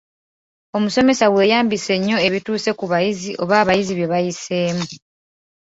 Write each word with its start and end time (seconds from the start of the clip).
Omusomesa 0.77 1.25
weeyambise 1.33 1.93
nnyo 1.97 2.17
ebituuse 2.27 2.69
ku 2.79 2.85
bayizi 2.91 3.29
oba 3.41 3.55
abayizi 3.61 3.93
bye 3.95 4.09
bayiseemu. 4.13 4.85